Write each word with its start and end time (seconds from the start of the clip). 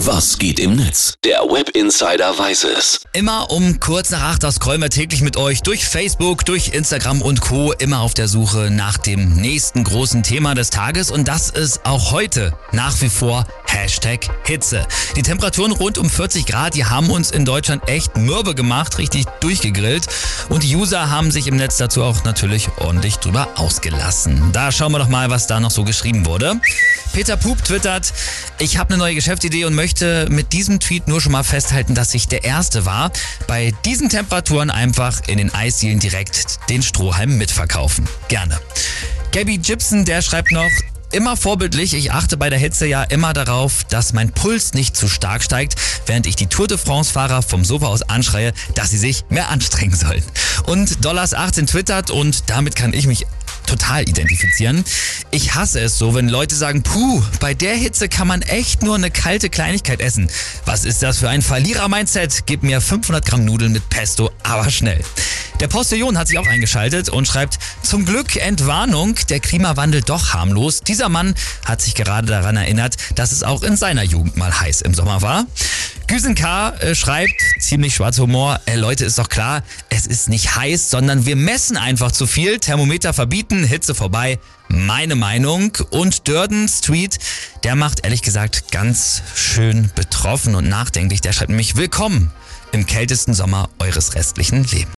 Was 0.00 0.38
geht 0.38 0.60
im 0.60 0.76
Netz? 0.76 1.14
Der 1.24 1.38
Web 1.38 1.70
Insider 1.70 2.38
weiß 2.38 2.64
es. 2.64 3.00
Immer 3.14 3.50
um 3.50 3.80
kurz 3.80 4.10
nach 4.10 4.20
acht, 4.20 4.42
das 4.42 4.60
wir 4.82 4.90
täglich 4.90 5.22
mit 5.22 5.38
euch 5.38 5.62
durch 5.62 5.86
Facebook, 5.86 6.44
durch 6.44 6.74
Instagram 6.74 7.22
und 7.22 7.40
Co. 7.40 7.72
Immer 7.72 8.00
auf 8.00 8.12
der 8.12 8.28
Suche 8.28 8.68
nach 8.70 8.98
dem 8.98 9.36
nächsten 9.36 9.84
großen 9.84 10.22
Thema 10.22 10.54
des 10.54 10.68
Tages 10.68 11.10
und 11.10 11.26
das 11.28 11.48
ist 11.48 11.86
auch 11.86 12.12
heute 12.12 12.52
nach 12.72 13.00
wie 13.00 13.08
vor 13.08 13.46
Hashtag 13.66 14.28
Hitze. 14.44 14.86
Die 15.16 15.22
Temperaturen 15.22 15.72
rund 15.72 15.98
um 15.98 16.08
40 16.08 16.46
Grad, 16.46 16.74
die 16.74 16.84
haben 16.84 17.10
uns 17.10 17.30
in 17.30 17.44
Deutschland 17.44 17.88
echt 17.88 18.16
mürbe 18.16 18.54
gemacht, 18.54 18.98
richtig 18.98 19.26
durchgegrillt 19.40 20.06
und 20.48 20.62
die 20.62 20.74
User 20.74 21.10
haben 21.10 21.30
sich 21.30 21.46
im 21.46 21.56
Netz 21.56 21.76
dazu 21.76 22.02
auch 22.02 22.24
natürlich 22.24 22.68
ordentlich 22.78 23.16
drüber 23.16 23.48
ausgelassen. 23.56 24.50
Da 24.52 24.72
schauen 24.72 24.92
wir 24.92 24.98
doch 24.98 25.08
mal, 25.08 25.30
was 25.30 25.46
da 25.46 25.60
noch 25.60 25.70
so 25.70 25.84
geschrieben 25.84 26.26
wurde. 26.26 26.60
Peter 27.12 27.36
Pup 27.36 27.62
twittert, 27.64 28.12
ich 28.58 28.78
habe 28.78 28.90
eine 28.90 28.98
neue 28.98 29.14
Geschäftsidee 29.14 29.64
und 29.64 29.74
möchte 29.74 30.26
mit 30.30 30.52
diesem 30.52 30.80
Tweet 30.80 31.08
nur 31.08 31.20
schon 31.20 31.32
mal 31.32 31.44
festhalten, 31.44 31.94
dass 31.94 32.14
ich 32.14 32.28
der 32.28 32.44
Erste 32.44 32.84
war, 32.86 33.10
bei 33.46 33.72
diesen 33.84 34.08
Temperaturen 34.08 34.70
einfach 34.70 35.22
in 35.26 35.38
den 35.38 35.54
Eisdielen 35.54 35.98
direkt 35.98 36.58
den 36.68 36.82
Strohhalm 36.82 37.38
mitverkaufen. 37.38 38.06
Gerne. 38.28 38.58
Gabby 39.32 39.58
Gibson, 39.58 40.04
der 40.04 40.22
schreibt 40.22 40.52
noch, 40.52 40.70
immer 41.12 41.36
vorbildlich. 41.36 41.94
Ich 41.94 42.12
achte 42.12 42.36
bei 42.36 42.50
der 42.50 42.58
Hitze 42.58 42.86
ja 42.86 43.02
immer 43.02 43.32
darauf, 43.32 43.84
dass 43.84 44.12
mein 44.12 44.32
Puls 44.32 44.74
nicht 44.74 44.96
zu 44.96 45.08
stark 45.08 45.42
steigt, 45.42 45.74
während 46.06 46.26
ich 46.26 46.36
die 46.36 46.46
Tour 46.46 46.66
de 46.66 46.78
France-Fahrer 46.78 47.42
vom 47.42 47.64
Sofa 47.64 47.86
aus 47.86 48.02
anschreie, 48.02 48.52
dass 48.74 48.90
sie 48.90 48.98
sich 48.98 49.24
mehr 49.28 49.50
anstrengen 49.50 49.94
sollen. 49.94 50.22
Und 50.66 50.98
Dollars18 51.00 51.66
twittert 51.66 52.10
und 52.10 52.50
damit 52.50 52.76
kann 52.76 52.92
ich 52.92 53.06
mich 53.06 53.26
total 53.66 54.08
identifizieren. 54.08 54.84
Ich 55.30 55.54
hasse 55.54 55.80
es 55.80 55.98
so, 55.98 56.14
wenn 56.14 56.28
Leute 56.28 56.54
sagen, 56.54 56.82
puh, 56.82 57.22
bei 57.40 57.54
der 57.54 57.74
Hitze 57.74 58.08
kann 58.08 58.28
man 58.28 58.42
echt 58.42 58.82
nur 58.82 58.94
eine 58.94 59.10
kalte 59.10 59.50
Kleinigkeit 59.50 60.00
essen. 60.00 60.30
Was 60.64 60.84
ist 60.84 61.02
das 61.02 61.18
für 61.18 61.28
ein 61.28 61.42
Verlierer-Mindset? 61.42 62.46
Gib 62.46 62.62
mir 62.62 62.80
500 62.80 63.24
Gramm 63.26 63.44
Nudeln 63.44 63.72
mit 63.72 63.88
Pesto, 63.88 64.30
aber 64.42 64.70
schnell. 64.70 65.02
Der 65.60 65.68
Postillon 65.68 66.18
hat 66.18 66.28
sich 66.28 66.38
auch 66.38 66.46
eingeschaltet 66.46 67.08
und 67.08 67.26
schreibt, 67.26 67.58
zum 67.82 68.04
Glück 68.04 68.36
Entwarnung, 68.36 69.14
der 69.30 69.40
Klimawandel 69.40 70.02
doch 70.02 70.34
harmlos. 70.34 70.82
Dieser 70.82 71.08
Mann 71.08 71.34
hat 71.64 71.80
sich 71.80 71.94
gerade 71.94 72.26
daran 72.26 72.56
erinnert, 72.56 72.96
dass 73.14 73.32
es 73.32 73.42
auch 73.42 73.62
in 73.62 73.76
seiner 73.76 74.02
Jugend 74.02 74.36
mal 74.36 74.60
heiß 74.60 74.82
im 74.82 74.92
Sommer 74.92 75.22
war. 75.22 75.46
Güsen 76.08 76.36
K. 76.36 76.70
Äh, 76.78 76.94
schreibt, 76.94 77.34
ziemlich 77.58 77.96
schwarzer 77.96 78.22
Humor, 78.22 78.60
äh, 78.66 78.76
Leute, 78.76 79.04
ist 79.04 79.18
doch 79.18 79.28
klar, 79.28 79.64
es 79.88 80.06
ist 80.06 80.28
nicht 80.28 80.54
heiß, 80.54 80.88
sondern 80.88 81.26
wir 81.26 81.34
messen 81.34 81.76
einfach 81.76 82.12
zu 82.12 82.28
viel. 82.28 82.60
Thermometer 82.60 83.12
verbieten, 83.12 83.64
Hitze 83.64 83.92
vorbei. 83.92 84.38
Meine 84.68 85.16
Meinung. 85.16 85.72
Und 85.90 86.28
Durden 86.28 86.68
Street, 86.68 87.18
der 87.64 87.74
macht 87.74 88.04
ehrlich 88.04 88.22
gesagt 88.22 88.70
ganz 88.70 89.22
schön 89.34 89.90
betroffen 89.96 90.54
und 90.54 90.68
nachdenklich. 90.68 91.22
Der 91.22 91.32
schreibt 91.32 91.50
nämlich, 91.50 91.74
willkommen 91.74 92.30
im 92.70 92.86
kältesten 92.86 93.34
Sommer 93.34 93.68
eures 93.80 94.14
restlichen 94.14 94.62
Lebens. 94.62 94.94